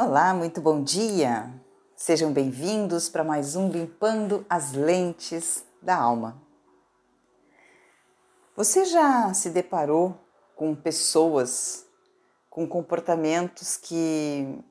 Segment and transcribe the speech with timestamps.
[0.00, 1.52] Olá, muito bom dia!
[1.96, 6.40] Sejam bem-vindos para mais um Limpando as Lentes da Alma.
[8.54, 10.16] Você já se deparou
[10.54, 11.84] com pessoas
[12.48, 14.62] com comportamentos que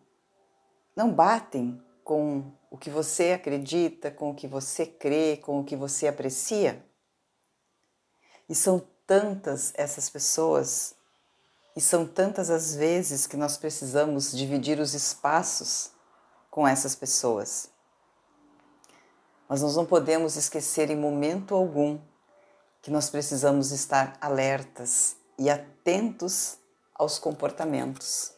[0.96, 5.76] não batem com o que você acredita, com o que você crê, com o que
[5.76, 6.86] você aprecia?
[8.48, 10.97] E são tantas essas pessoas
[11.78, 15.92] e são tantas as vezes que nós precisamos dividir os espaços
[16.50, 17.70] com essas pessoas.
[19.48, 22.00] Mas nós não podemos esquecer em momento algum
[22.82, 26.58] que nós precisamos estar alertas e atentos
[26.96, 28.34] aos comportamentos.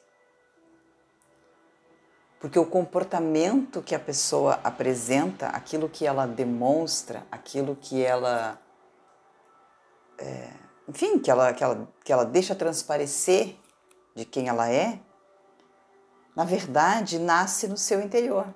[2.41, 8.59] Porque o comportamento que a pessoa apresenta, aquilo que ela demonstra, aquilo que ela
[10.17, 13.55] é, enfim, que ela, que, ela, que ela deixa transparecer
[14.15, 14.99] de quem ela é,
[16.35, 18.53] na verdade nasce no seu interior,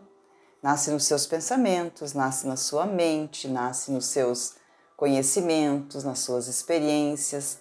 [0.61, 4.55] nasce nos seus pensamentos, nasce na sua mente, nasce nos seus
[4.97, 7.59] conhecimentos, nas suas experiências.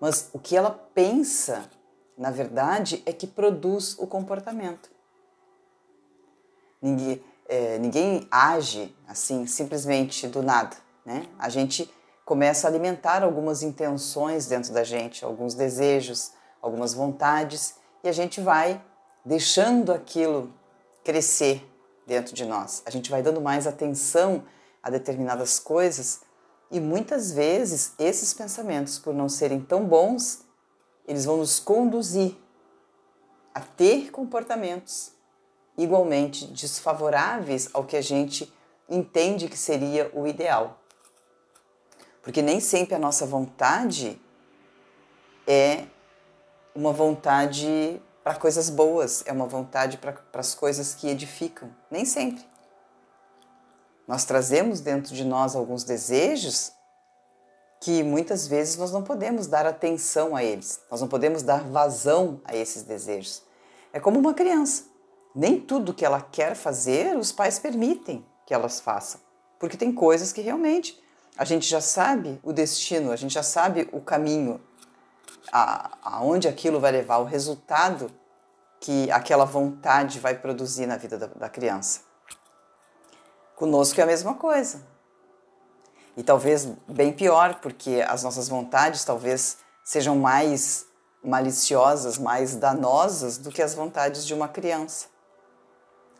[0.00, 1.68] Mas o que ela pensa,
[2.16, 4.90] na verdade, é que produz o comportamento.
[6.80, 11.26] Ninguém, é, ninguém age assim simplesmente do nada, né?
[11.38, 11.90] A gente
[12.32, 18.40] começa a alimentar algumas intenções dentro da gente, alguns desejos, algumas vontades, e a gente
[18.40, 18.82] vai
[19.22, 20.50] deixando aquilo
[21.04, 21.62] crescer
[22.06, 22.82] dentro de nós.
[22.86, 24.44] A gente vai dando mais atenção
[24.82, 26.22] a determinadas coisas
[26.70, 30.42] e muitas vezes esses pensamentos, por não serem tão bons,
[31.06, 32.34] eles vão nos conduzir
[33.54, 35.12] a ter comportamentos
[35.76, 38.50] igualmente desfavoráveis ao que a gente
[38.88, 40.81] entende que seria o ideal.
[42.22, 44.20] Porque nem sempre a nossa vontade
[45.46, 45.84] é
[46.74, 51.68] uma vontade para coisas boas, é uma vontade para as coisas que edificam.
[51.90, 52.44] Nem sempre.
[54.06, 56.72] Nós trazemos dentro de nós alguns desejos
[57.80, 62.40] que muitas vezes nós não podemos dar atenção a eles, nós não podemos dar vazão
[62.44, 63.42] a esses desejos.
[63.92, 64.84] É como uma criança.
[65.34, 69.20] Nem tudo que ela quer fazer os pais permitem que elas façam,
[69.58, 71.01] porque tem coisas que realmente
[71.36, 74.60] a gente já sabe o destino, a gente já sabe o caminho,
[75.52, 78.10] a, aonde aquilo vai levar, o resultado
[78.80, 82.00] que aquela vontade vai produzir na vida da, da criança.
[83.54, 84.82] Conosco é a mesma coisa.
[86.16, 90.86] E talvez bem pior, porque as nossas vontades talvez sejam mais
[91.24, 95.06] maliciosas, mais danosas do que as vontades de uma criança.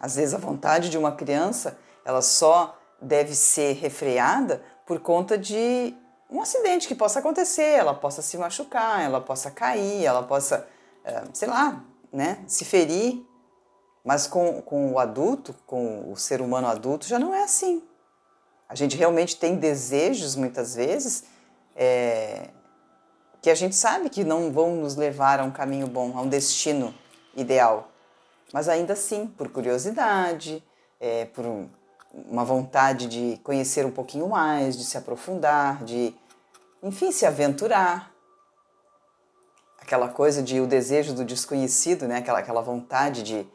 [0.01, 5.95] Às vezes a vontade de uma criança, ela só deve ser refreada por conta de
[6.31, 10.67] um acidente que possa acontecer, ela possa se machucar, ela possa cair, ela possa,
[11.05, 13.23] eh, sei lá, né, se ferir.
[14.05, 17.83] Mas com, com o adulto, com o ser humano adulto, já não é assim.
[18.69, 21.25] A gente realmente tem desejos, muitas vezes,
[21.77, 22.49] é,
[23.41, 26.29] que a gente sabe que não vão nos levar a um caminho bom, a um
[26.29, 26.95] destino
[27.37, 27.91] ideal.
[28.53, 30.65] Mas ainda assim, por curiosidade,
[30.99, 31.69] é, por um,
[32.13, 36.15] uma vontade de conhecer um pouquinho mais, de se aprofundar, de,
[36.83, 38.13] enfim, se aventurar.
[39.81, 42.19] Aquela coisa de o desejo do desconhecido, né?
[42.19, 43.47] aquela, aquela vontade de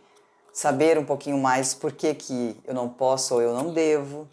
[0.51, 4.27] saber um pouquinho mais por que, que eu não posso ou eu não devo.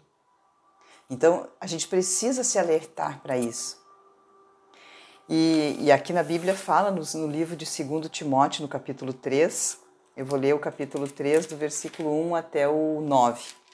[1.09, 3.77] Então, a gente precisa se alertar para isso.
[5.29, 9.79] E, e, aqui na Bíblia fala no, no livro de 2 Timóteo, no capítulo 3,
[10.15, 13.64] eu vou ler o capítulo 3, do versículo 1 até o 9.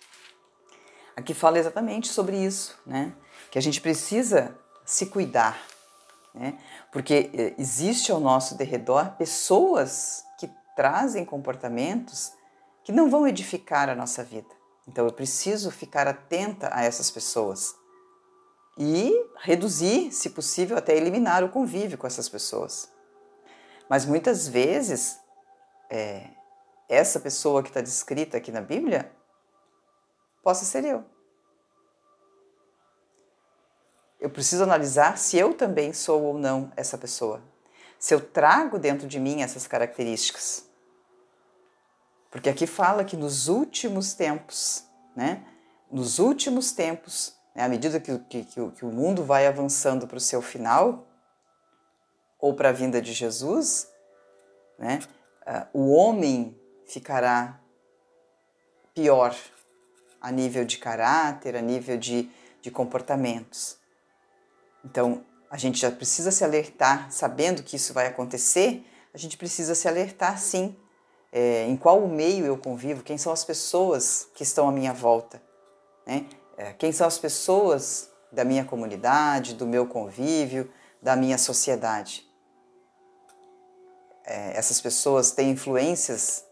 [1.15, 3.13] Aqui fala exatamente sobre isso, né?
[3.49, 5.61] Que a gente precisa se cuidar,
[6.33, 6.57] né?
[6.91, 12.31] Porque eh, existe ao nosso derredor pessoas que trazem comportamentos
[12.83, 14.49] que não vão edificar a nossa vida.
[14.87, 17.75] Então eu preciso ficar atenta a essas pessoas
[18.77, 22.89] e reduzir, se possível, até eliminar o convívio com essas pessoas.
[23.89, 25.19] Mas muitas vezes,
[25.89, 26.29] é,
[26.89, 29.11] essa pessoa que está descrita aqui na Bíblia
[30.41, 31.03] possa ser eu.
[34.19, 37.41] Eu preciso analisar se eu também sou ou não essa pessoa.
[37.97, 40.69] Se eu trago dentro de mim essas características.
[42.29, 44.85] Porque aqui fala que nos últimos tempos,
[45.15, 45.45] né?
[45.91, 50.21] Nos últimos tempos, né, à medida que, que, que o mundo vai avançando para o
[50.21, 51.07] seu final,
[52.39, 53.87] ou para a vinda de Jesus,
[54.79, 54.99] né?
[55.73, 57.59] Uh, o homem ficará
[58.93, 59.35] pior
[60.21, 62.29] a nível de caráter, a nível de,
[62.61, 63.77] de comportamentos.
[64.85, 69.75] Então, a gente já precisa se alertar, sabendo que isso vai acontecer, a gente precisa
[69.75, 70.75] se alertar sim
[71.31, 75.41] é, em qual meio eu convivo, quem são as pessoas que estão à minha volta,
[76.05, 76.25] né?
[76.57, 80.71] É, quem são as pessoas da minha comunidade, do meu convívio,
[81.01, 82.29] da minha sociedade.
[84.25, 86.45] É, essas pessoas têm influências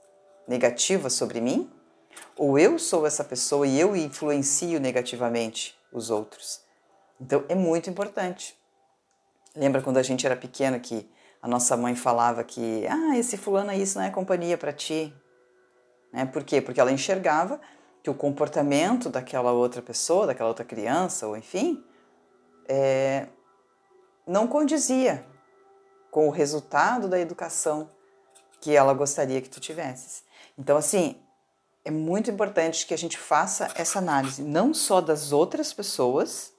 [0.48, 1.72] negativas sobre mim?
[2.36, 6.62] Ou eu sou essa pessoa e eu influencio negativamente os outros?
[7.20, 8.58] Então é muito importante.
[9.56, 11.10] Lembra quando a gente era pequeno que
[11.42, 15.14] a nossa mãe falava que ah, esse fulano aí isso não é companhia para ti?
[16.14, 16.26] Né?
[16.26, 16.62] Por quê?
[16.62, 17.60] Porque ela enxergava
[18.02, 21.84] que o comportamento daquela outra pessoa, daquela outra criança, ou enfim,
[22.68, 23.28] é,
[24.26, 25.26] não condizia
[26.12, 27.90] com o resultado da educação
[28.62, 30.24] que ela gostaria que tu tivesses.
[30.58, 31.22] Então, assim,
[31.90, 36.54] é muito importante que a gente faça essa análise, não só das outras pessoas,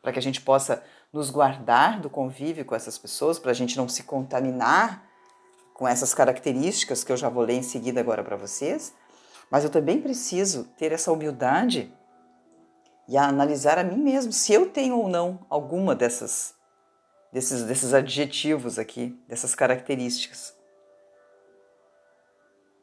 [0.00, 3.76] para que a gente possa nos guardar do convívio com essas pessoas, para a gente
[3.76, 5.04] não se contaminar
[5.74, 8.94] com essas características que eu já vou ler em seguida agora para vocês,
[9.50, 11.92] mas eu também preciso ter essa humildade
[13.08, 16.54] e analisar a mim mesmo se eu tenho ou não alguma dessas
[17.32, 20.57] desses, desses adjetivos aqui, dessas características.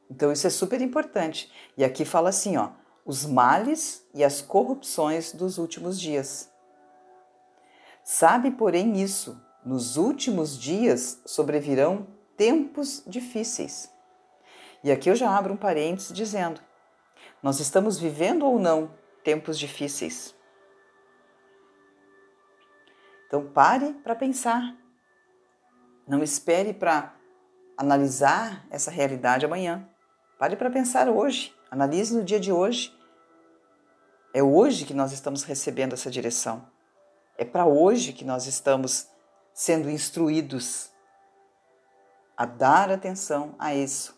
[0.09, 1.51] Então isso é super importante.
[1.77, 2.69] E aqui fala assim, ó,
[3.05, 6.51] os males e as corrupções dos últimos dias.
[8.03, 12.07] Sabe, porém, isso: nos últimos dias sobrevirão
[12.37, 13.91] tempos difíceis.
[14.83, 16.61] E aqui eu já abro um parênteses dizendo:
[17.41, 18.91] nós estamos vivendo ou não
[19.23, 20.35] tempos difíceis?
[23.27, 24.75] Então pare para pensar.
[26.07, 27.15] Não espere para
[27.75, 29.89] analisar essa realidade amanhã.
[30.45, 31.55] Pare para pensar hoje.
[31.71, 32.95] Analise no dia de hoje.
[34.31, 36.69] É hoje que nós estamos recebendo essa direção.
[37.35, 39.07] É para hoje que nós estamos
[39.55, 40.91] sendo instruídos
[42.37, 44.15] a dar atenção a isso.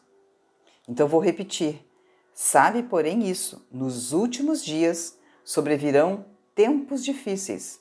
[0.85, 1.89] Então vou repetir.
[2.33, 7.79] Sabe, porém, isso: nos últimos dias sobrevirão tempos difíceis,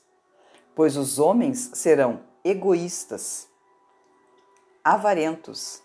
[0.73, 3.49] pois os homens serão egoístas,
[4.85, 5.81] avarentos,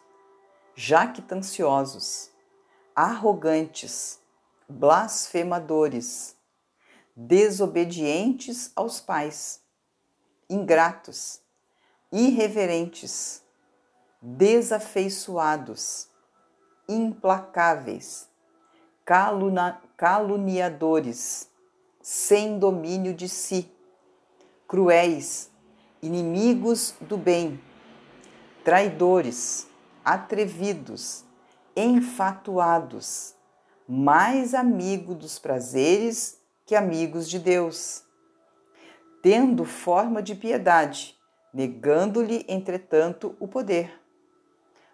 [0.76, 2.30] jactanciosos,
[2.94, 4.20] arrogantes,
[4.68, 6.36] blasfemadores
[7.14, 9.60] desobedientes aos pais,
[10.48, 11.40] ingratos,
[12.10, 13.42] irreverentes,
[14.20, 16.08] desafeiçoados,
[16.88, 18.28] implacáveis,
[19.96, 21.48] caluniadores,
[22.00, 23.70] sem domínio de si,
[24.66, 25.50] cruéis,
[26.00, 27.60] inimigos do bem,
[28.64, 29.66] traidores,
[30.04, 31.24] atrevidos,
[31.76, 33.34] enfatuados,
[33.88, 38.04] mais amigo dos prazeres que amigos de Deus,
[39.22, 41.18] tendo forma de piedade,
[41.52, 44.00] negando-lhe, entretanto, o poder.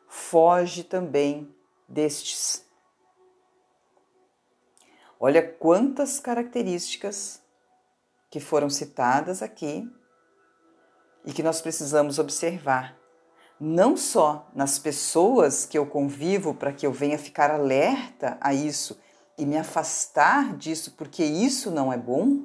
[0.06, 1.54] Foge também
[1.88, 2.66] destes.
[5.20, 7.42] Olha quantas características
[8.30, 9.90] que foram citadas aqui
[11.24, 12.96] e que nós precisamos observar,
[13.60, 18.98] não só nas pessoas que eu convivo para que eu venha ficar alerta a isso
[19.36, 22.42] e me afastar disso porque isso não é bom,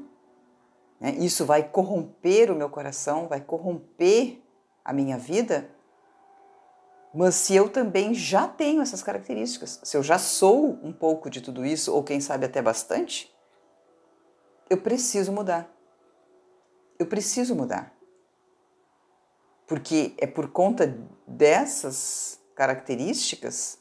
[0.99, 1.15] né?
[1.19, 4.41] isso vai corromper o meu coração, vai corromper
[4.83, 5.69] a minha vida.
[7.13, 11.41] Mas se eu também já tenho essas características, se eu já sou um pouco de
[11.41, 13.31] tudo isso, ou quem sabe até bastante,
[14.67, 15.71] eu preciso mudar.
[16.97, 17.92] Eu preciso mudar.
[19.67, 23.77] Porque é por conta dessas características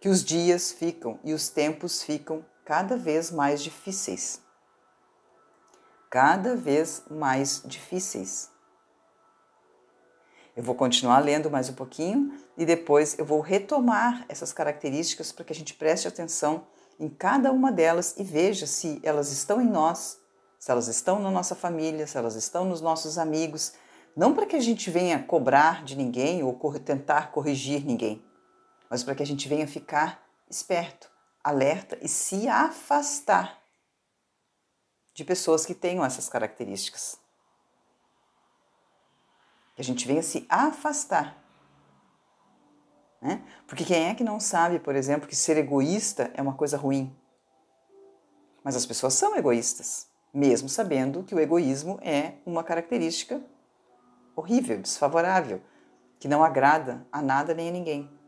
[0.00, 4.40] que os dias ficam e os tempos ficam cada vez mais difíceis.
[6.10, 8.50] Cada vez mais difíceis.
[10.56, 15.44] Eu vou continuar lendo mais um pouquinho e depois eu vou retomar essas características para
[15.44, 16.66] que a gente preste atenção
[16.98, 20.18] em cada uma delas e veja se elas estão em nós,
[20.58, 23.74] se elas estão na nossa família, se elas estão nos nossos amigos.
[24.18, 28.20] Não para que a gente venha cobrar de ninguém ou tentar corrigir ninguém,
[28.90, 31.08] mas para que a gente venha ficar esperto,
[31.42, 33.62] alerta e se afastar
[35.14, 37.16] de pessoas que tenham essas características.
[39.76, 41.40] Que a gente venha se afastar.
[43.22, 43.40] Né?
[43.68, 47.16] Porque quem é que não sabe, por exemplo, que ser egoísta é uma coisa ruim?
[48.64, 53.40] Mas as pessoas são egoístas, mesmo sabendo que o egoísmo é uma característica
[54.38, 55.60] horrível, desfavorável,
[56.18, 58.18] que não agrada a nada nem a ninguém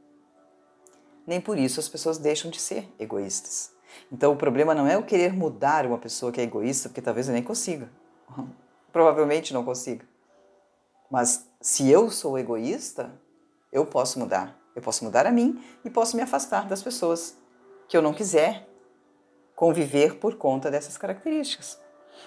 [1.31, 3.73] nem por isso as pessoas deixam de ser egoístas.
[4.11, 7.29] Então o problema não é o querer mudar uma pessoa que é egoísta, porque talvez
[7.29, 7.88] eu nem consiga.
[8.93, 10.05] Provavelmente não consiga.
[11.09, 13.12] Mas se eu sou egoísta,
[13.73, 14.59] eu posso mudar.
[14.75, 17.37] Eu posso mudar a mim e posso me afastar das pessoas
[17.88, 18.69] que eu não quiser
[19.55, 21.79] conviver por conta dessas características.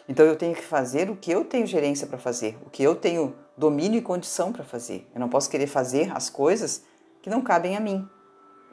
[0.08, 2.96] Então eu tenho que fazer o que eu tenho gerência para fazer, o que eu
[2.96, 5.10] tenho domínio e condição para fazer.
[5.13, 6.83] Eu não posso querer fazer as coisas
[7.22, 8.07] que não cabem a mim.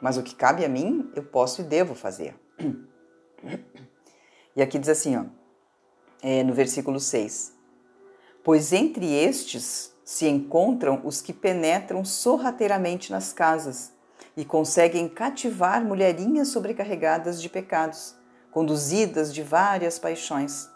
[0.01, 2.35] Mas o que cabe a mim, eu posso e devo fazer.
[4.53, 5.23] E aqui diz assim, ó,
[6.21, 7.53] é, no versículo 6:
[8.43, 13.93] Pois entre estes se encontram os que penetram sorrateiramente nas casas
[14.35, 18.15] e conseguem cativar mulherinhas sobrecarregadas de pecados,
[18.51, 20.69] conduzidas de várias paixões.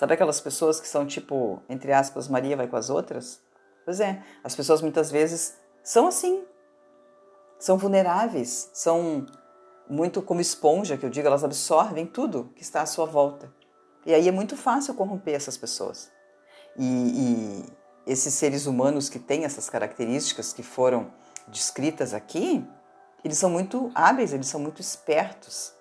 [0.00, 3.38] Sabe aquelas pessoas que são tipo, entre aspas, Maria vai com as outras?
[3.84, 6.42] Pois é, as pessoas muitas vezes são assim.
[7.58, 9.26] São vulneráveis, são
[9.86, 13.52] muito como esponja, que eu digo, elas absorvem tudo que está à sua volta.
[14.06, 16.10] E aí é muito fácil corromper essas pessoas.
[16.78, 21.12] E, e esses seres humanos que têm essas características que foram
[21.46, 22.66] descritas aqui,
[23.22, 25.74] eles são muito hábeis, eles são muito espertos.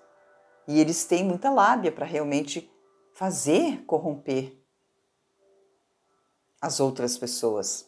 [0.67, 2.69] E eles têm muita lábia para realmente
[3.19, 4.57] fazer corromper
[6.61, 7.85] as outras pessoas.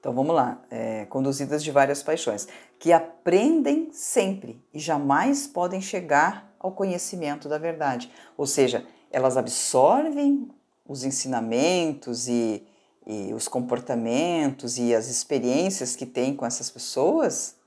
[0.00, 6.52] Então vamos lá, é, conduzidas de várias paixões, que aprendem sempre e jamais podem chegar
[6.58, 8.10] ao conhecimento da verdade.
[8.36, 10.50] Ou seja, elas absorvem
[10.88, 12.66] os ensinamentos e,
[13.06, 17.57] e os comportamentos e as experiências que têm com essas pessoas,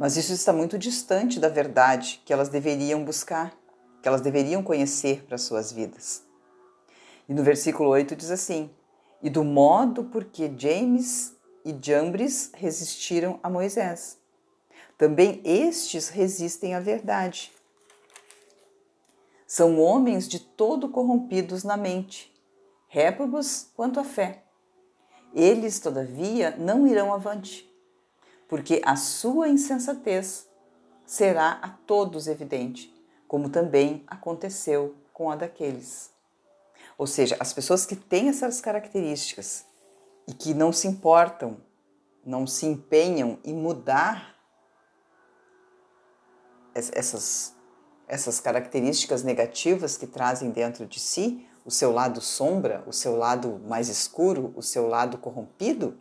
[0.00, 3.54] mas isso está muito distante da verdade que elas deveriam buscar,
[4.00, 6.24] que elas deveriam conhecer para suas vidas.
[7.28, 8.70] E no versículo 8 diz assim:
[9.22, 14.18] e do modo por que James e Jambres resistiram a Moisés.
[14.96, 17.52] Também estes resistem à verdade.
[19.46, 22.32] São homens de todo corrompidos na mente,
[22.88, 24.44] réprobos quanto à fé.
[25.34, 27.69] Eles, todavia, não irão avante,
[28.50, 30.48] porque a sua insensatez
[31.06, 32.92] será a todos evidente,
[33.28, 36.10] como também aconteceu com a daqueles.
[36.98, 39.64] Ou seja, as pessoas que têm essas características
[40.26, 41.58] e que não se importam,
[42.26, 44.34] não se empenham em mudar
[46.74, 47.54] essas,
[48.08, 53.60] essas características negativas que trazem dentro de si, o seu lado sombra, o seu lado
[53.64, 55.96] mais escuro, o seu lado corrompido,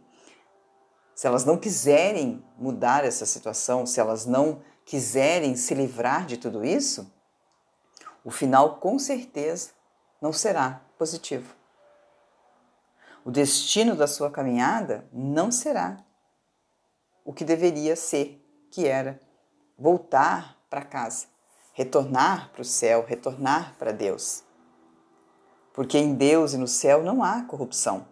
[1.20, 6.64] se elas não quiserem mudar essa situação, se elas não quiserem se livrar de tudo
[6.64, 7.14] isso,
[8.24, 9.72] o final com certeza
[10.22, 11.54] não será positivo.
[13.26, 15.98] O destino da sua caminhada não será
[17.26, 19.20] o que deveria ser, que era
[19.78, 21.26] voltar para casa,
[21.74, 24.46] retornar para o céu, retornar para Deus.
[25.74, 28.08] Porque em Deus e no céu não há corrupção.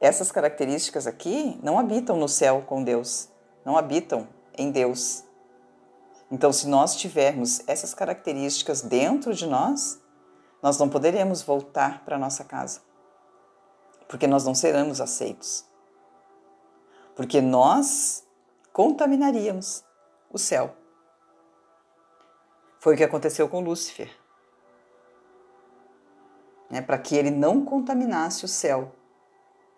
[0.00, 3.28] Essas características aqui não habitam no céu com Deus,
[3.64, 5.24] não habitam em Deus.
[6.30, 10.00] Então, se nós tivermos essas características dentro de nós,
[10.62, 12.80] nós não poderemos voltar para nossa casa.
[14.06, 15.64] Porque nós não seremos aceitos.
[17.16, 18.24] Porque nós
[18.72, 19.84] contaminaríamos
[20.30, 20.76] o céu.
[22.78, 24.10] Foi o que aconteceu com Lúcifer.
[26.70, 28.92] Né, para que ele não contaminasse o céu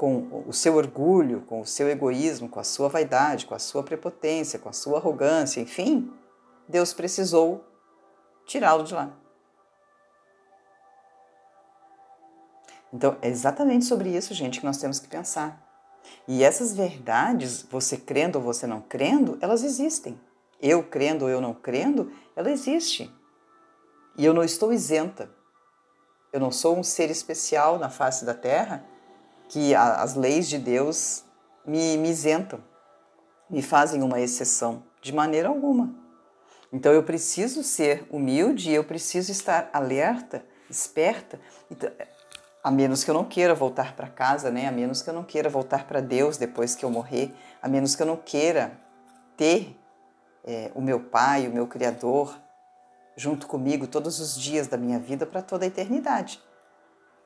[0.01, 3.83] com o seu orgulho, com o seu egoísmo, com a sua vaidade, com a sua
[3.83, 6.11] prepotência, com a sua arrogância, enfim,
[6.67, 7.63] Deus precisou
[8.47, 9.15] tirá-lo de lá.
[12.91, 15.63] Então, é exatamente sobre isso, gente, que nós temos que pensar.
[16.27, 20.19] E essas verdades, você crendo ou você não crendo, elas existem.
[20.63, 23.15] Eu crendo ou eu não crendo, ela existe.
[24.17, 25.31] E eu não estou isenta.
[26.33, 28.89] Eu não sou um ser especial na face da terra
[29.51, 31.25] que as leis de Deus
[31.67, 32.63] me, me isentam,
[33.51, 35.93] me fazem uma exceção, de maneira alguma.
[36.73, 41.41] Então eu preciso ser humilde, eu preciso estar alerta, esperta.
[41.69, 41.91] Então,
[42.63, 44.69] a menos que eu não queira voltar para casa, né?
[44.69, 47.97] A menos que eu não queira voltar para Deus depois que eu morrer, a menos
[47.97, 48.79] que eu não queira
[49.37, 49.77] ter
[50.45, 52.41] é, o meu Pai, o meu Criador,
[53.17, 56.41] junto comigo todos os dias da minha vida para toda a eternidade.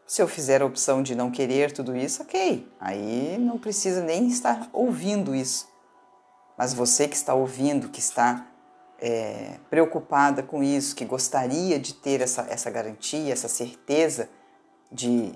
[0.06, 4.28] Se eu fizer a opção de não querer tudo isso, ok, aí não precisa nem
[4.28, 5.66] estar ouvindo isso.
[6.58, 8.46] Mas você que está ouvindo, que está
[8.98, 14.28] é, preocupada com isso, que gostaria de ter essa, essa garantia, essa certeza,
[14.92, 15.32] de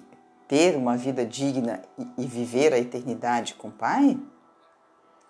[0.47, 1.83] ter uma vida digna
[2.17, 4.19] e, viver a eternidade com o Pai,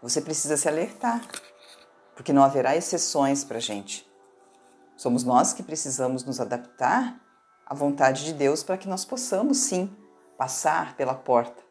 [0.02, 1.26] você precisa se alertar,
[2.14, 4.08] porque não haverá exceções para a gente.
[4.96, 7.20] Somos nós que precisamos nos adaptar
[7.68, 9.94] à vontade de Deus para que nós possamos sim
[10.38, 11.62] passar pela porta.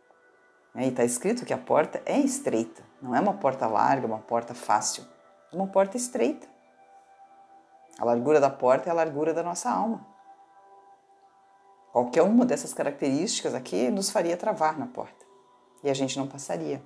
[0.76, 4.54] E está escrito que a porta é estreita, não é uma porta larga, uma porta
[4.54, 5.04] fácil,
[5.52, 6.48] é uma porta estreita.
[7.98, 10.06] A largura da porta é a largura da nossa alma.
[11.92, 15.26] Qualquer uma dessas características aqui nos faria travar na porta
[15.84, 16.80] e a gente não passaria.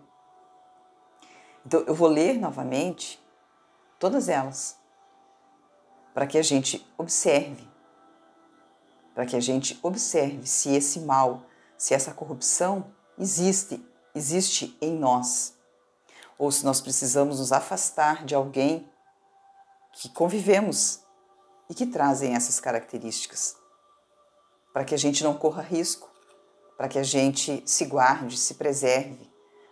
[1.66, 3.22] Então eu vou ler novamente
[4.00, 4.80] todas elas
[6.14, 7.68] para que a gente observe,
[9.14, 11.44] para que a gente observe se esse mal,
[11.78, 12.86] se essa corrupção
[13.18, 13.84] existe,
[14.16, 15.54] existe em nós,
[16.38, 18.90] ou se nós precisamos nos afastar de alguém
[19.94, 21.02] que convivemos
[21.70, 23.56] e que trazem essas características,
[24.74, 26.10] para que a gente não corra risco,
[26.78, 29.30] para que a gente se guarde, se preserve,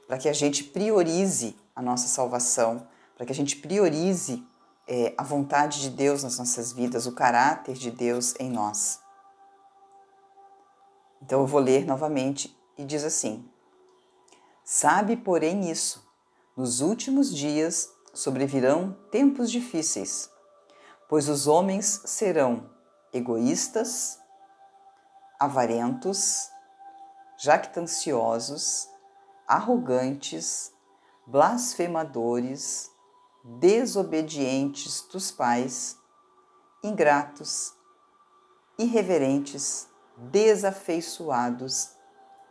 [0.08, 4.44] para que a gente priorize a nossa salvação, para que a gente priorize
[4.88, 9.00] é, a vontade de Deus nas nossas vidas, o caráter de Deus em nós.
[11.22, 13.50] Então eu vou ler novamente e diz assim:
[14.64, 16.08] Sabe, porém, isso:
[16.56, 20.30] nos últimos dias sobrevirão tempos difíceis,
[21.08, 22.70] pois os homens serão
[23.12, 24.20] egoístas,
[25.40, 26.50] avarentos,
[27.38, 28.88] jactanciosos,
[29.48, 30.72] arrogantes,
[31.26, 32.92] blasfemadores,
[33.44, 35.98] desobedientes dos pais,
[36.84, 37.74] ingratos,
[38.78, 39.89] irreverentes,
[40.32, 41.92] desafeiçoados,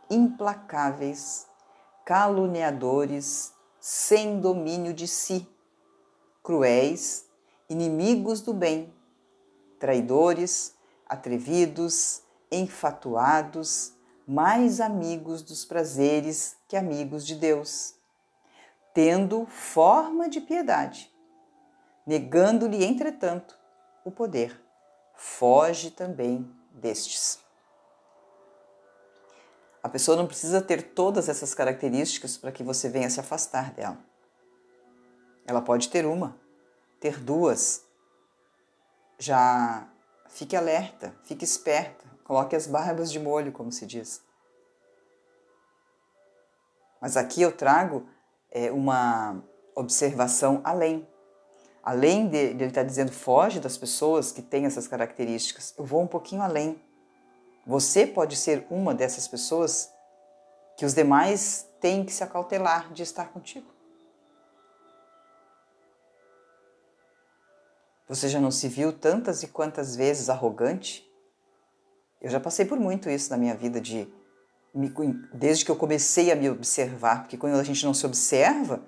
[0.09, 1.47] implacáveis,
[2.05, 5.47] caluniadores, sem domínio de si,
[6.41, 7.27] cruéis,
[7.69, 8.93] inimigos do bem,
[9.79, 10.75] traidores,
[11.07, 12.21] atrevidos,
[12.51, 13.93] enfatuados,
[14.27, 17.95] mais amigos dos prazeres que amigos de Deus,
[18.93, 21.11] tendo forma de piedade,
[22.05, 23.57] negando-lhe, entretanto,
[24.03, 24.59] o poder.
[25.15, 27.48] Foge também destes.
[29.89, 33.97] A pessoa não precisa ter todas essas características para que você venha se afastar dela.
[35.47, 36.39] Ela pode ter uma,
[36.99, 37.83] ter duas.
[39.17, 39.89] Já
[40.27, 44.21] fique alerta, fique esperta, coloque as barbas de molho, como se diz.
[47.01, 48.07] Mas aqui eu trago
[48.51, 51.09] é, uma observação além.
[51.81, 56.03] Além de, de ele estar dizendo foge das pessoas que têm essas características, eu vou
[56.03, 56.79] um pouquinho além.
[57.69, 59.93] Você pode ser uma dessas pessoas
[60.75, 63.67] que os demais têm que se acautelar de estar contigo.
[68.07, 71.07] Você já não se viu tantas e quantas vezes arrogante?
[72.19, 74.11] Eu já passei por muito isso na minha vida de
[75.31, 78.83] desde que eu comecei a me observar, porque quando a gente não se observa,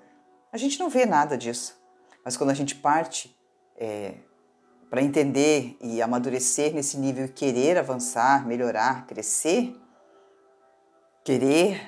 [0.50, 1.80] a gente não vê nada disso.
[2.24, 3.32] Mas quando a gente parte
[3.76, 4.16] é,
[4.92, 9.74] para entender e amadurecer nesse nível e querer avançar, melhorar, crescer,
[11.24, 11.80] querer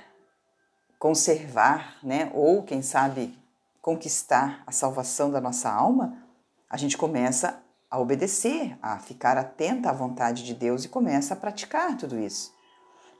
[0.99, 3.39] conservar, né, ou quem sabe
[3.83, 6.17] conquistar a salvação da nossa alma,
[6.71, 11.37] a gente começa a obedecer, a ficar atenta à vontade de Deus e começa a
[11.37, 12.55] praticar tudo isso.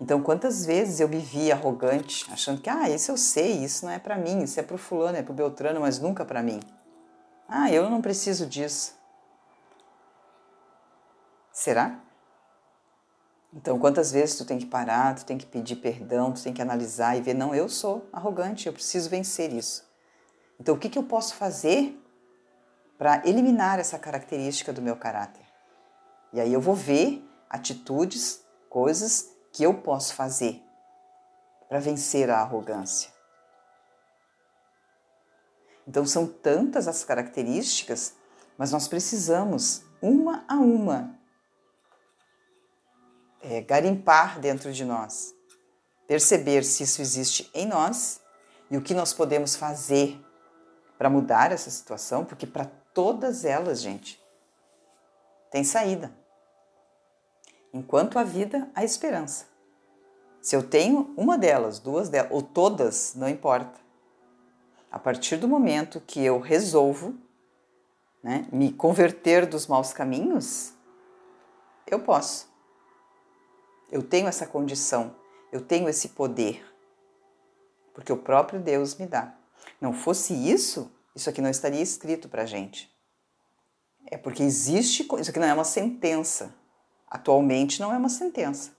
[0.01, 3.93] Então, quantas vezes eu me vi arrogante, achando que, ah, isso eu sei, isso não
[3.93, 6.43] é para mim, isso é para o fulano, é para o Beltrano, mas nunca para
[6.43, 6.61] mim.
[7.47, 9.04] Ah, eu não preciso disso.
[11.55, 12.01] Será?
[13.53, 16.61] Então, quantas vezes tu tem que parar, tu tem que pedir perdão, tu tem que
[16.61, 19.89] analisar e ver, não, eu sou arrogante, eu preciso vencer isso.
[20.59, 21.97] Então, o que, que eu posso fazer
[22.99, 25.45] para eliminar essa característica do meu caráter?
[26.33, 30.61] E aí eu vou ver atitudes, coisas que eu posso fazer
[31.69, 33.11] para vencer a arrogância.
[35.87, 38.15] Então, são tantas as características,
[38.59, 41.14] mas nós precisamos, uma a uma,
[43.45, 45.35] é, garimpar dentro de nós,
[46.07, 48.21] perceber se isso existe em nós
[48.71, 50.19] e o que nós podemos fazer
[50.97, 54.23] para mudar essa situação, porque para todas elas, gente,
[55.51, 56.13] tem saída.
[57.73, 59.47] Enquanto há vida, há esperança.
[60.41, 63.81] Se eu tenho uma delas, duas delas, ou todas, não importa.
[64.91, 67.15] A partir do momento que eu resolvo
[68.23, 70.73] né, me converter dos maus caminhos,
[71.87, 72.54] eu posso.
[73.95, 75.15] Eu tenho essa condição,
[75.53, 76.67] eu tenho esse poder,
[77.95, 79.33] porque o próprio Deus me dá.
[79.81, 82.93] Não fosse isso, isso aqui não estaria escrito para gente.
[84.11, 86.53] É porque existe, isso aqui não é uma sentença.
[87.09, 88.73] Atualmente não é uma sentença.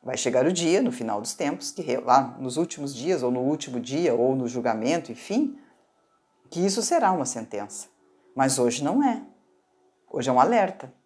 [0.00, 3.40] Vai chegar o dia, no final dos tempos, que lá nos últimos dias, ou no
[3.40, 5.58] último dia, ou no julgamento, enfim,
[6.48, 7.88] que isso será uma sentença.
[8.36, 9.26] Mas hoje não é.
[10.08, 10.99] Hoje é um alerta.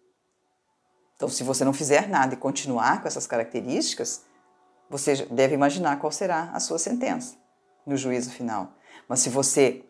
[1.15, 4.25] Então, se você não fizer nada e continuar com essas características,
[4.89, 7.37] você deve imaginar qual será a sua sentença
[7.85, 8.73] no juízo final.
[9.07, 9.85] Mas se você,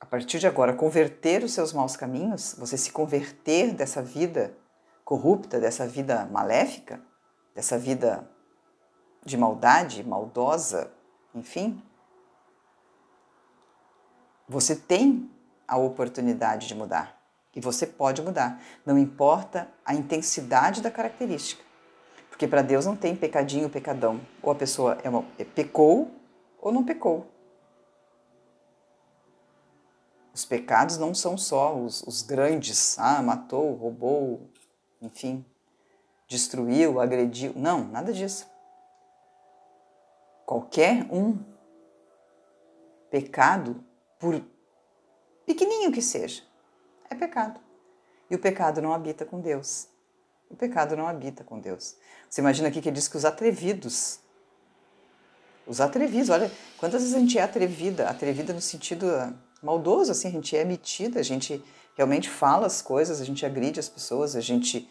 [0.00, 4.56] a partir de agora, converter os seus maus caminhos, você se converter dessa vida
[5.04, 7.00] corrupta, dessa vida maléfica,
[7.54, 8.30] dessa vida
[9.24, 10.92] de maldade, maldosa,
[11.34, 11.82] enfim,
[14.48, 15.30] você tem
[15.66, 17.17] a oportunidade de mudar.
[17.54, 18.62] E você pode mudar.
[18.84, 21.62] Não importa a intensidade da característica.
[22.28, 24.20] Porque para Deus não tem pecadinho, pecadão.
[24.42, 26.10] Ou a pessoa é uma, é, pecou
[26.60, 27.26] ou não pecou.
[30.32, 34.48] Os pecados não são só os, os grandes, ah, matou, roubou,
[35.02, 35.44] enfim,
[36.28, 37.52] destruiu, agrediu.
[37.56, 38.46] Não, nada disso.
[40.46, 41.38] Qualquer um
[43.10, 43.84] pecado,
[44.18, 44.40] por
[45.44, 46.44] pequenininho que seja,
[47.10, 47.60] é pecado.
[48.30, 49.88] E o pecado não habita com Deus.
[50.50, 51.96] O pecado não habita com Deus.
[52.28, 54.20] Você imagina aqui que ele diz que os atrevidos,
[55.66, 59.06] os atrevidos, olha, quantas vezes a gente é atrevida, atrevida no sentido
[59.62, 61.62] maldoso, assim, a gente é metida, a gente
[61.96, 64.88] realmente fala as coisas, a gente agride as pessoas, a gente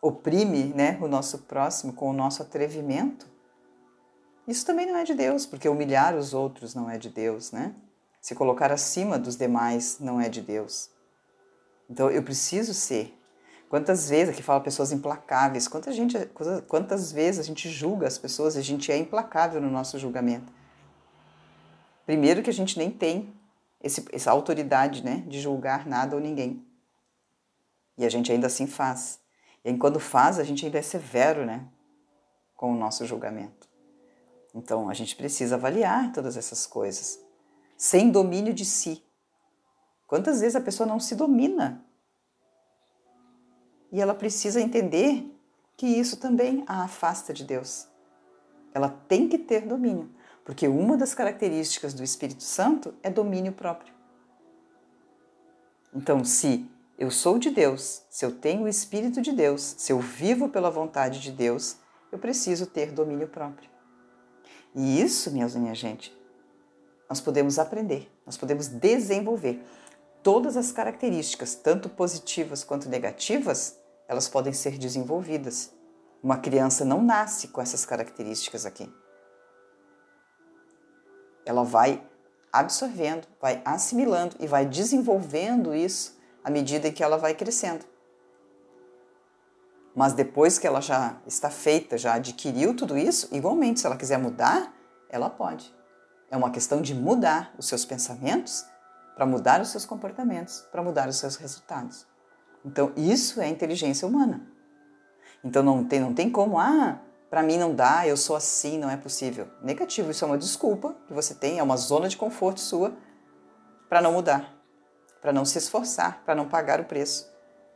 [0.00, 3.26] oprime né, o nosso próximo com o nosso atrevimento.
[4.46, 7.74] Isso também não é de Deus, porque humilhar os outros não é de Deus, né?
[8.20, 10.90] Se colocar acima dos demais não é de Deus.
[11.88, 13.14] Então eu preciso ser.
[13.68, 15.68] Quantas vezes aqui fala pessoas implacáveis?
[15.68, 16.16] Quanta gente,
[16.66, 20.52] quantas vezes a gente julga as pessoas e a gente é implacável no nosso julgamento?
[22.06, 23.34] Primeiro que a gente nem tem
[23.82, 26.64] esse, essa autoridade né, de julgar nada ou ninguém.
[27.96, 29.20] E a gente ainda assim faz.
[29.64, 31.68] E aí, quando faz, a gente ainda é severo né,
[32.56, 33.68] com o nosso julgamento.
[34.54, 37.20] Então a gente precisa avaliar todas essas coisas,
[37.76, 39.04] sem domínio de si.
[40.08, 41.84] Quantas vezes a pessoa não se domina?
[43.92, 45.30] E ela precisa entender
[45.76, 47.86] que isso também a afasta de Deus.
[48.72, 50.10] Ela tem que ter domínio,
[50.46, 53.92] porque uma das características do Espírito Santo é domínio próprio.
[55.94, 56.66] Então, se
[56.98, 60.70] eu sou de Deus, se eu tenho o Espírito de Deus, se eu vivo pela
[60.70, 61.76] vontade de Deus,
[62.10, 63.68] eu preciso ter domínio próprio.
[64.74, 66.16] E isso, minha gente,
[67.10, 69.62] nós podemos aprender, nós podemos desenvolver
[70.28, 75.72] todas as características, tanto positivas quanto negativas, elas podem ser desenvolvidas.
[76.22, 78.92] Uma criança não nasce com essas características aqui.
[81.46, 82.06] Ela vai
[82.52, 87.86] absorvendo, vai assimilando e vai desenvolvendo isso à medida que ela vai crescendo.
[89.96, 94.18] Mas depois que ela já está feita, já adquiriu tudo isso, igualmente, se ela quiser
[94.18, 94.74] mudar,
[95.08, 95.74] ela pode.
[96.30, 98.66] É uma questão de mudar os seus pensamentos
[99.18, 102.06] para mudar os seus comportamentos, para mudar os seus resultados.
[102.64, 104.46] Então, isso é inteligência humana.
[105.42, 108.88] Então, não tem, não tem como, ah, para mim não dá, eu sou assim, não
[108.88, 109.48] é possível.
[109.60, 112.96] Negativo, isso é uma desculpa que você tem, é uma zona de conforto sua
[113.88, 114.54] para não mudar,
[115.20, 117.28] para não se esforçar, para não pagar o preço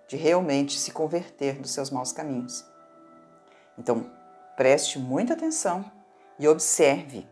[0.06, 2.64] de realmente se converter dos seus maus caminhos.
[3.76, 4.08] Então,
[4.56, 5.90] preste muita atenção
[6.38, 7.26] e observe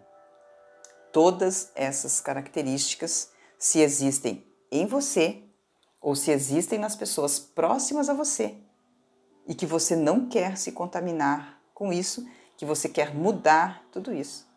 [1.12, 5.44] todas essas características se existem em você
[6.01, 8.57] ou se existem nas pessoas próximas a você
[9.46, 14.49] e que você não quer se contaminar com isso, que você quer mudar tudo isso.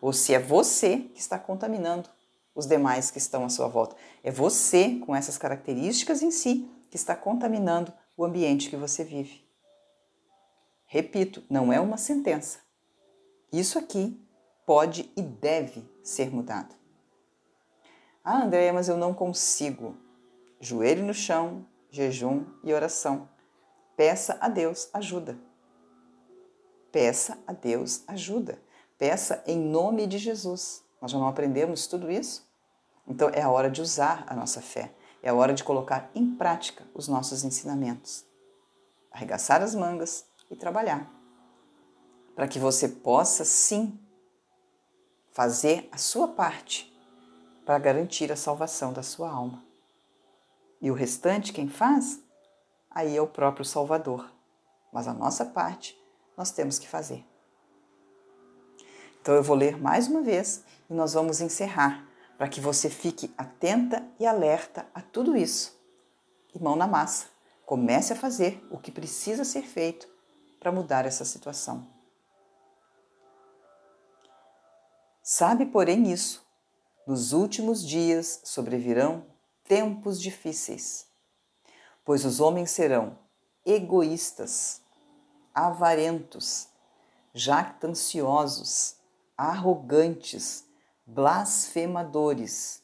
[0.00, 2.10] Ou se é você que está contaminando
[2.54, 3.94] os demais que estão à sua volta.
[4.22, 9.46] É você, com essas características em si, que está contaminando o ambiente que você vive.
[10.86, 12.58] Repito, não é uma sentença.
[13.52, 14.20] Isso aqui
[14.66, 16.77] pode e deve ser mudado.
[18.24, 19.96] Ah, Andréia, mas eu não consigo.
[20.60, 23.28] Joelho no chão, jejum e oração.
[23.96, 25.38] Peça a Deus ajuda.
[26.92, 28.60] Peça a Deus ajuda.
[28.98, 30.84] Peça em nome de Jesus.
[31.00, 32.46] Nós já não aprendemos tudo isso?
[33.06, 34.92] Então é a hora de usar a nossa fé.
[35.22, 38.24] É a hora de colocar em prática os nossos ensinamentos.
[39.10, 41.10] Arregaçar as mangas e trabalhar.
[42.34, 43.98] Para que você possa sim
[45.32, 46.92] fazer a sua parte
[47.68, 49.62] para garantir a salvação da sua alma.
[50.80, 52.18] E o restante, quem faz?
[52.90, 54.32] Aí é o próprio Salvador.
[54.90, 55.94] Mas a nossa parte
[56.34, 57.22] nós temos que fazer.
[59.20, 63.34] Então eu vou ler mais uma vez e nós vamos encerrar para que você fique
[63.36, 65.78] atenta e alerta a tudo isso.
[66.54, 67.26] E mão na massa.
[67.66, 70.08] Comece a fazer o que precisa ser feito
[70.58, 71.86] para mudar essa situação.
[75.22, 76.47] Sabe, porém, isso
[77.08, 79.24] nos últimos dias sobrevirão
[79.64, 81.06] tempos difíceis,
[82.04, 83.18] pois os homens serão
[83.64, 84.82] egoístas,
[85.54, 86.68] avarentos,
[87.32, 88.96] jactanciosos,
[89.38, 90.66] arrogantes,
[91.06, 92.82] blasfemadores,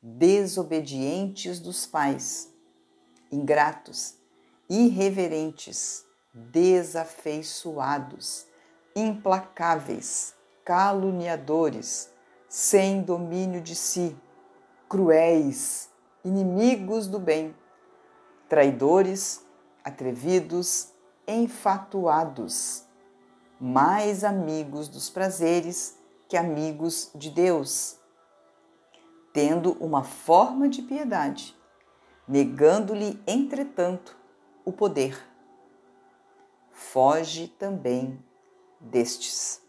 [0.00, 2.50] desobedientes dos pais,
[3.30, 4.14] ingratos,
[4.70, 8.46] irreverentes, desafeiçoados,
[8.94, 10.34] implacáveis,
[10.64, 12.15] caluniadores,
[12.48, 14.16] sem domínio de si,
[14.88, 15.90] cruéis,
[16.24, 17.54] inimigos do bem,
[18.48, 19.44] traidores,
[19.82, 20.92] atrevidos,
[21.26, 22.84] enfatuados,
[23.60, 27.98] mais amigos dos prazeres que amigos de Deus,
[29.32, 31.56] tendo uma forma de piedade,
[32.26, 34.16] negando-lhe, entretanto,
[34.64, 35.16] o poder.
[36.72, 38.22] Foge também
[38.80, 39.65] destes.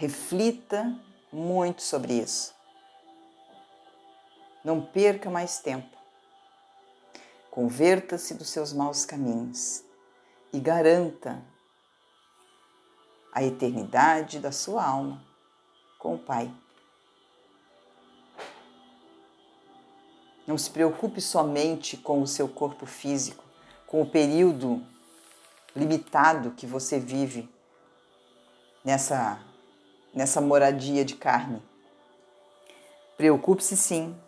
[0.00, 0.96] Reflita
[1.32, 2.54] muito sobre isso.
[4.64, 5.98] Não perca mais tempo.
[7.50, 9.82] Converta-se dos seus maus caminhos
[10.52, 11.44] e garanta
[13.32, 15.20] a eternidade da sua alma
[15.98, 16.48] com o Pai.
[20.46, 23.42] Não se preocupe somente com o seu corpo físico,
[23.84, 24.80] com o período
[25.74, 27.52] limitado que você vive
[28.84, 29.47] nessa,
[30.18, 31.62] nessa moradia de carne.
[33.16, 34.20] Preocupe-se sim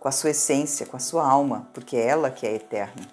[0.00, 3.06] com a sua essência, com a sua alma, porque é ela que é eterna.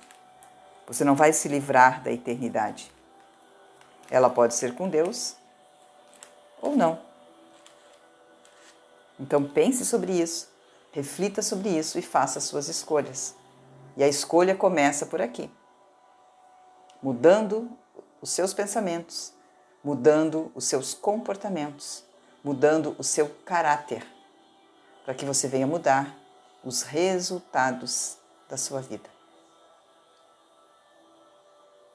[0.87, 2.91] Você não vai se livrar da eternidade.
[4.09, 5.35] Ela pode ser com Deus
[6.59, 6.99] ou não.
[9.19, 10.49] Então pense sobre isso,
[10.91, 13.35] reflita sobre isso e faça suas escolhas.
[13.95, 15.47] E a escolha começa por aqui,
[17.03, 17.69] mudando
[18.19, 19.36] os seus pensamentos,
[19.87, 22.03] mudando os seus comportamentos,
[22.43, 24.05] mudando o seu caráter,
[25.05, 26.13] para que você venha mudar
[26.61, 28.17] os resultados
[28.49, 29.09] da sua vida.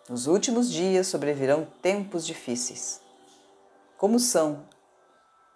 [0.09, 2.99] Nos últimos dias sobrevirão tempos difíceis.
[3.99, 4.67] Como são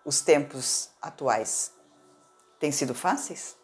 [0.04, 1.72] os tempos atuais?
[2.60, 3.56] Têm sido fáceis?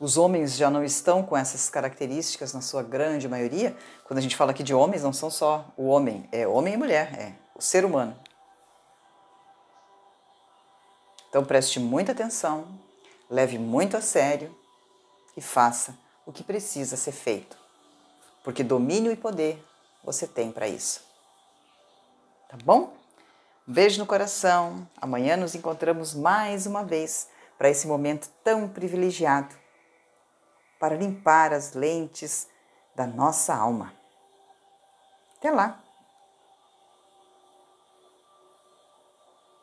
[0.00, 3.76] Os homens já não estão com essas características na sua grande maioria.
[4.04, 6.76] Quando a gente fala aqui de homens, não são só o homem, é homem e
[6.76, 8.18] mulher, é o ser humano.
[11.28, 12.66] Então preste muita atenção
[13.30, 14.54] leve muito a sério
[15.36, 17.56] e faça o que precisa ser feito,
[18.42, 19.64] porque domínio e poder
[20.02, 21.02] você tem para isso.
[22.48, 22.92] Tá bom?
[23.68, 24.88] Um beijo no coração.
[25.00, 29.54] Amanhã nos encontramos mais uma vez para esse momento tão privilegiado
[30.80, 32.48] para limpar as lentes
[32.96, 33.92] da nossa alma.
[35.36, 35.89] Até lá!